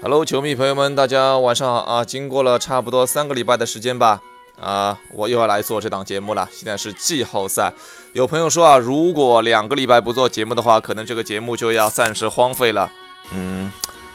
[0.00, 2.04] Hello，球迷朋友们，大家晚上好啊！
[2.04, 4.20] 经过了差不多三个礼拜的时间吧，
[4.60, 6.48] 啊，我又要来做这档节目了。
[6.52, 7.72] 现在是季后赛，
[8.12, 12.88] 有朋友说啊，如果两个礼拜不做节目的话，可能这个节目就要暂时荒废了。
[13.32, 13.72] 嗯，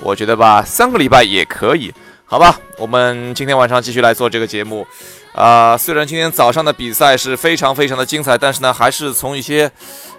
[0.00, 1.92] 我觉得吧，三个礼拜也可以，
[2.24, 2.58] 好吧？
[2.78, 4.86] 我们今天晚上继续来做这个节目。
[5.34, 9.70] 啊，虽然今天早上的比赛是非常非常的精彩，但是呢，还是从一些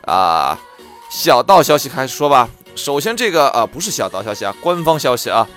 [0.05, 0.55] 啊
[1.09, 2.47] 小道消息开始说吧。
[2.77, 5.47] 首先，这个啊不是小道消息啊，官方消息啊，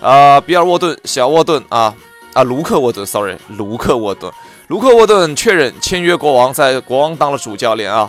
[0.00, 1.94] 啊，比尔沃顿、小沃顿啊
[2.32, 4.32] 啊，卢克沃顿，sorry，卢克沃顿，
[4.68, 8.08] 卢克沃顿确认签约国王，在国王当了主教练啊，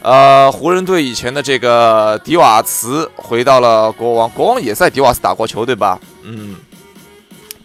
[0.00, 6.00] 呃，湖人队以前的这个迪瓦茨回到了国王，国王也在迪瓦茨打过球，对吧？
[6.22, 6.56] 嗯，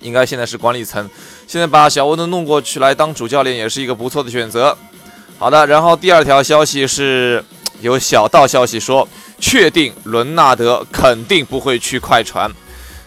[0.01, 1.09] 应该现在是管理层，
[1.47, 4.77] 现在把小沃顿弄过去来当主教练也是一个不错的选择。
[5.39, 7.43] 好的，然后第二条消息是
[7.83, 9.07] 有小道消息说。
[9.39, 12.49] 确定伦纳德肯定不会去快船，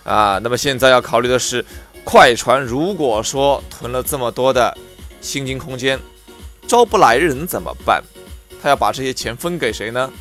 [0.04, 1.64] 啊，那么现在要考虑的是，
[2.04, 4.76] 快船如果说囤了这么多的
[5.22, 5.98] 薪金空间，
[6.66, 8.04] 招不来人怎么办？
[8.62, 10.12] 他要把这些钱分给谁呢？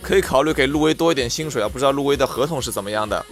[0.00, 3.22] 可以考虑给路威多一点薪水啊，不知道路威的合同是怎么样的。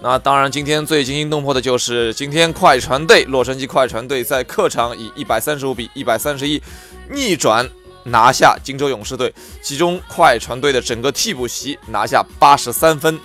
[0.00, 6.62] 那当然，今天最惊心动魄的就是今天快船队，洛杉矶快船队在客场以一百三十五比一百三十一
[7.10, 7.68] 逆转。
[8.04, 13.18] 拿下金州勇士队，其中快船队的整个替补席拿下八十三分。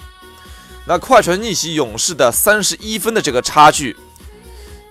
[0.86, 3.96] 那快船逆袭勇士的三十一分的这个差距，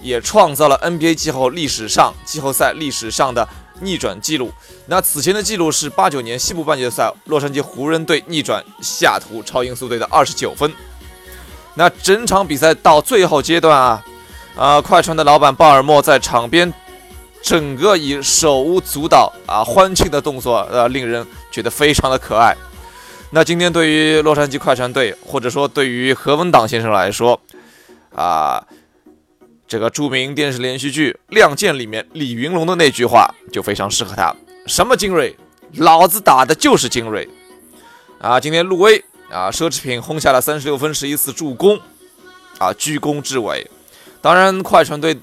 [0.01, 3.49] 也创造了 NBA 季后历史上季后赛历史上的
[3.81, 4.53] 逆转记录。
[4.87, 10.73] 那此前的记录是八九年西部半决赛洛杉矶湖人队逆转下图超音速队的二十九分。
[11.75, 14.05] 那整场比赛到最后阶段啊，
[14.57, 16.73] 啊，快船的老板鲍尔默在场边。
[17.45, 22.56] 整个以手舞足蹈啊欢庆的动作，呃，令人觉得非常的可爱。
[23.33, 27.39] 那今天对于洛杉矶快船队，或者说对于何文党先生来说，
[28.15, 28.65] 啊，
[29.69, 34.34] 这个著名电视连续剧《亮剑》里面李云龙的那句话就非常适合他：
[34.66, 35.37] 什么精锐，
[35.75, 37.28] 老子打的就是精锐。
[38.21, 41.78] 啊，今天陆威啊，奢侈品轰下了三十六分，十一次助攻，
[42.56, 43.71] 啊，居功至伟。
[44.22, 45.15] 当然，快船队。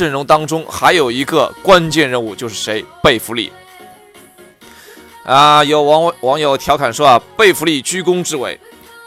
[0.00, 2.82] 阵容当中还有一个关键人物，就是谁？
[3.02, 3.52] 贝弗利
[5.24, 5.62] 啊！
[5.62, 8.58] 有网网友调侃说啊，贝弗利居功至伟，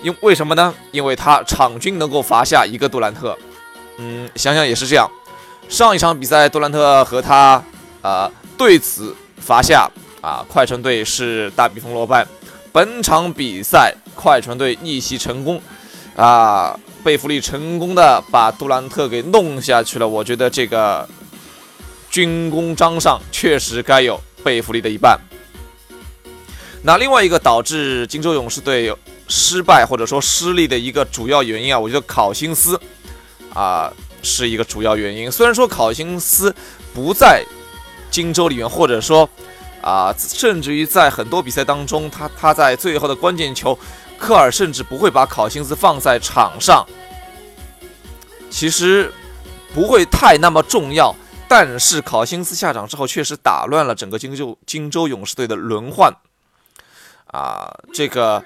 [0.03, 0.71] 因为什么呢？
[0.91, 3.35] 因为他场均能够罚下一个杜兰特。
[3.97, 5.09] 嗯，想想也是这样。
[5.67, 7.63] 上一场比赛，杜兰特和他
[8.03, 9.89] 啊对此罚下
[10.21, 12.23] 啊，快船队是大比分落败。
[12.71, 15.59] 本场比赛，快船队逆袭成功
[16.15, 16.79] 啊。
[17.03, 21.07] 贝弗利成功的把杜兰特给弄下去了，我觉得这个
[22.09, 25.19] 军功章上确实该有贝弗利的一半。
[26.81, 28.93] 那另外一个导致金州勇士队
[29.27, 32.79] 失败或者说失利的一个主要原因啊，我觉得考辛斯
[33.53, 35.29] 啊是一个主要原因。
[35.29, 36.55] 虽然说考辛斯
[36.93, 37.43] 不在
[38.09, 39.29] 金州里面，或者说
[39.81, 43.77] 啊，甚至于在很多比赛当中，他他在最后的关键球。
[44.23, 46.87] 科尔甚至不会把考辛斯放在场上，
[48.49, 49.11] 其实
[49.73, 51.13] 不会太那么重要。
[51.49, 56.15] 但是考辛斯下场之后，确实打乱了整个金州金州勇士队的轮换。
[57.25, 58.41] 啊，这个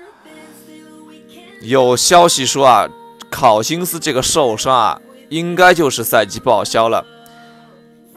[1.62, 2.90] 有消息说啊，
[3.30, 5.00] 考辛斯这个受伤啊，
[5.30, 7.06] 应该就是赛季报销了。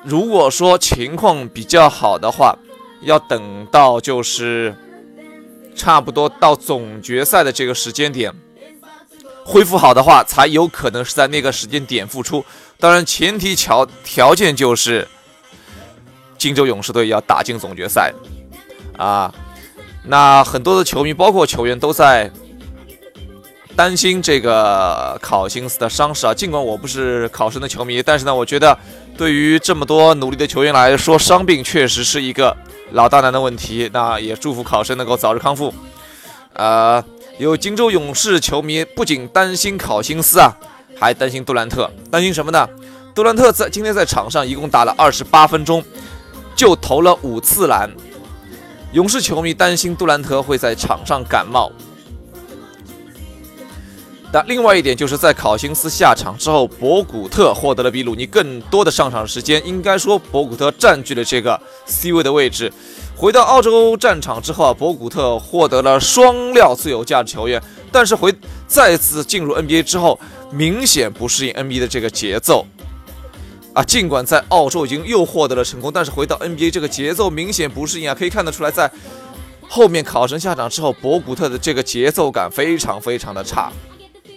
[0.03, 2.56] 如果说情况比较好的话，
[3.03, 4.75] 要等到就是。
[5.75, 8.32] 差不多到总决赛的这个时间点
[9.44, 12.44] 恢复好的话，才有可能是在那个时间点复出。
[12.78, 15.06] 当然，前提条条件就是
[16.38, 18.12] 金州勇士队要打进总决赛
[18.97, 19.32] 啊。
[20.04, 22.31] 那很多的球迷，包括球员，都在
[23.81, 26.35] 担心这个考辛斯的伤势啊。
[26.35, 28.77] 尽管我不是考生的球迷，但是呢，我觉得
[29.17, 32.55] 对于这么多努力的球员来说，伤病确实是一个。
[32.93, 35.73] 老大难的问题，那也祝福考生能够早日康复。
[36.53, 37.03] 呃，
[37.39, 40.55] 有荆州勇士球迷不仅担心考辛斯啊，
[40.99, 41.91] 还担心杜兰特。
[42.11, 42.69] 担心什么呢？
[43.15, 45.83] 杜兰特在今天在场上一共打了二十八分钟，
[46.55, 47.88] 就投了五次篮。
[48.93, 51.73] 勇士球迷担心杜兰特会在场上感冒。
[54.32, 59.61] 那另外一点就是在考辛斯下场之后，博古特获得了比鲁尼更多的上场时间。
[59.67, 62.73] 应该说，博古特占据了这个 C 位的位置。
[63.17, 67.61] 回到澳洲战场之后啊，博古特获得了双料最有价值球员。
[67.91, 68.32] 但是回
[68.69, 70.19] 再次进入 NBA 之后，
[70.53, 72.65] 明显不适应 NBA 的这个节奏
[73.75, 73.83] 啊。
[73.83, 78.15] 尽管在澳洲已经又获得了成功，但是回到 NBA 这个节奏明显不适应啊。
[78.15, 78.88] 可以看得出来，在
[79.69, 83.73] 后面考生下场之后，博古特的这个节奏感非常非常的差。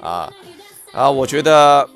[0.03, 0.31] 啊
[0.91, 1.87] 啊，我觉得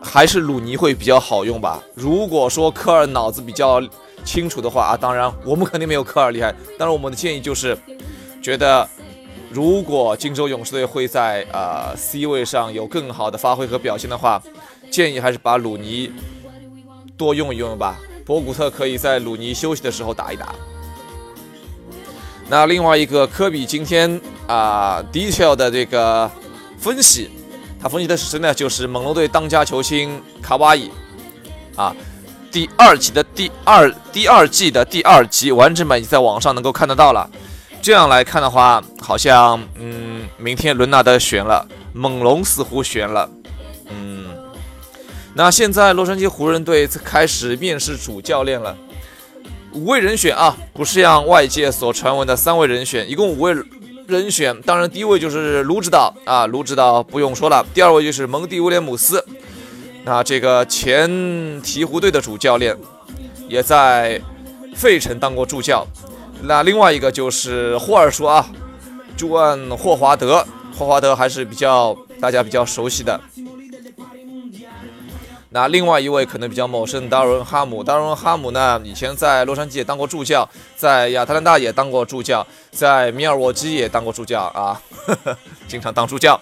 [0.00, 1.82] 还是鲁尼会比较好用吧。
[1.94, 3.82] 如果说科尔脑子比较
[4.24, 6.54] 清楚的话啊，当然我们肯定没有科尔厉害。
[6.78, 7.76] 当然我们的建议就是，
[8.42, 8.86] 觉得
[9.50, 14.42] 如果金州勇士队会在呃 C 位上有更好的发挥和表现的话，
[14.90, 16.12] 建议还是把鲁尼
[17.16, 17.98] 多用一用吧。
[18.26, 20.54] 博古特可以在鲁尼休息的时候打一打。
[22.48, 26.30] 那另外一个科比今天啊，detail 的这个
[26.84, 27.30] 分析，
[27.80, 28.52] 他分析的是谁呢？
[28.52, 30.90] 就是猛龙队当家球星卡哇伊
[31.76, 31.96] 啊。
[32.52, 37.30] 第二集的第二第二季的第二集完整版已经在网上能够看得到了。
[37.80, 43.30] 这样来看的话，好像嗯，明天伦纳德悬了，猛龙似乎悬了，
[43.88, 44.26] 嗯。
[45.32, 48.76] 那现在洛杉矶湖人队开始面试主教练了。
[49.72, 53.54] 五位人选啊，不是像外界所传闻的三位人选，一共五位
[54.06, 54.60] 人选。
[54.62, 57.64] 当然，第一位就是卢指导啊，卢指导不用说了。
[57.72, 59.24] 第二位就是蒙蒂威廉姆斯，
[60.04, 61.10] 那这个前
[61.62, 62.76] 鹈鹕队的主教练，
[63.48, 64.20] 也在
[64.74, 65.86] 费城当过助教。
[66.42, 68.46] 那另外一个就是霍尔说啊，
[69.16, 70.44] 朱安霍华德，
[70.76, 73.18] 霍华德还是比较大家比较熟悉的。
[75.54, 77.84] 那另外一位可能比较陌生，达伦哈姆。
[77.84, 84.82] 达伦哈姆呢，以前在洛杉矶也当过助教，在亚特兰大也当过助教，在米尔沃基也当过助教啊，
[85.68, 86.38] 经常当助教。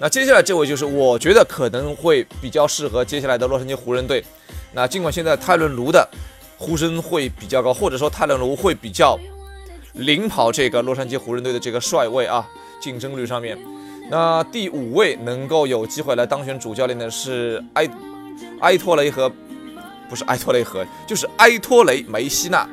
[0.00, 4.24] 那接下来这位就是我觉得可能会比较适合接下来的洛杉矶湖人队。
[4.72, 6.08] 那尽管现在泰伦卢的
[6.56, 9.16] 呼声会比较高，或者说泰伦卢会比较
[9.92, 12.44] 领跑这个洛杉矶湖人队的这个帅位啊，
[12.80, 13.56] 竞争率上面。
[14.10, 17.88] 那第五位能够有机会来当选主教练的是埃。
[18.60, 19.30] 埃托雷和
[20.08, 22.68] 不是埃托雷和，就是埃托雷梅西纳。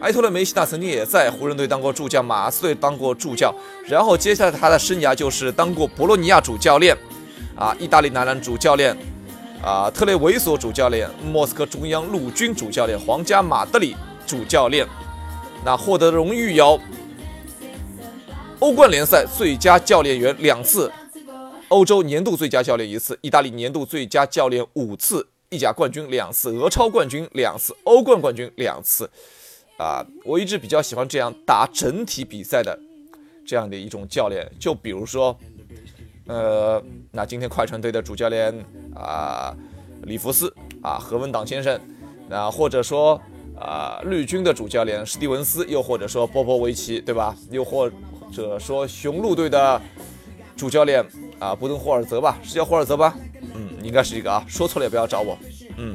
[0.00, 3.52] 埃托雷梅西纳曾经也在湖人队当过助教，马刺队当过助教，
[3.84, 6.96] 然后接下来他的生涯就是当过博洛尼亚主教练，
[7.56, 8.96] 啊，意大利男篮主教练，
[9.60, 14.86] 啊，特雷维索主教练，莫斯科中央陆军主教练，皇家马德里主教练。
[15.64, 16.80] 那获得荣誉有
[18.60, 20.90] 欧冠联赛最佳教练员两次。
[21.68, 29.08] 欧洲年度最佳教练一次，意大利年度最佳教练五次，意甲冠军两次，俄超冠军两次，欧冠冠军两次。
[29.76, 32.76] 啊，我一直比较喜欢这样打整体比赛的
[33.46, 34.50] 这样的一种教练。
[34.58, 35.38] 就比如说，
[36.26, 36.82] 呃，
[37.12, 38.52] 那今天快船队的主教练
[38.94, 39.54] 啊，
[40.04, 41.78] 里弗斯啊，何文党先生，
[42.30, 43.20] 那或者说
[43.60, 47.36] 啊，绿军的主教练史蒂文斯，又或者说波波维奇，对吧？
[47.50, 47.90] 又或
[48.32, 49.80] 者说雄鹿队的
[50.56, 51.04] 主教练。
[51.38, 53.14] 啊，布登霍尔泽吧，是叫霍尔泽吧？
[53.54, 55.38] 嗯，应该是一个啊，说错了也不要找我。
[55.76, 55.94] 嗯，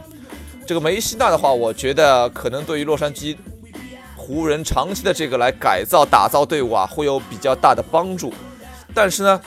[0.66, 3.36] 这个梅西纳的话，我觉得可能对于洛杉矶
[4.16, 8.34] 湖人长期的这个来改造、打造队伍啊，会有比较大的帮助。
[8.94, 9.42] 但是呢，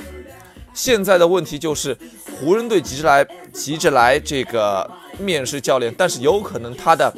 [0.75, 1.97] 现在的问题就是
[2.39, 7.13] 湖人队急着来，急着来这个面试教练，但是有可能他的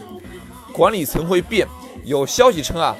[0.73, 1.67] 管理层会变。
[2.05, 2.97] 有消息称啊。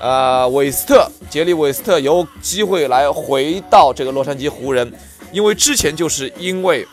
[0.00, 4.92] 呃，韦斯特，杰里·韦斯特有机会来回到这个洛杉矶湖人，
[5.32, 6.86] 因为之前就是因为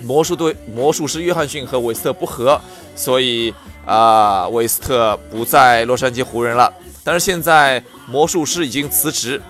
[0.00, 2.60] 魔术队魔术师约翰逊和韦斯特不和，
[2.94, 3.52] 所以
[3.84, 6.72] 啊，韦斯特不在洛杉矶湖人了。
[7.02, 9.42] 但是现在魔术师已经辞职，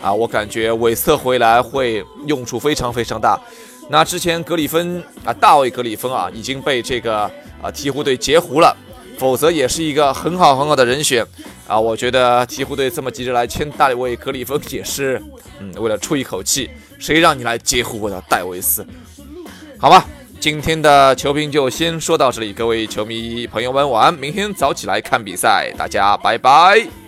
[0.00, 3.38] 啊，我感觉韦斯特回来会用处非常非常大。
[3.88, 7.22] 那之前格里芬啊，大卫·格里芬啊，已经被这个
[7.60, 8.74] 啊鹈鹕队截胡了，
[9.22, 11.24] 否则也是一个很好很好的人选。
[11.68, 15.22] 啊，我觉得鹈鹕队这么急着来签大卫·格里芬也是，
[15.60, 16.68] 嗯，为了出一口气。
[16.98, 18.84] 谁让你来截胡我的戴维斯？
[19.78, 20.04] 好吧，
[20.40, 27.01] 今天的球评就先说到这里，各位球迷朋友们晚安，明天早起来看比赛，大家拜拜。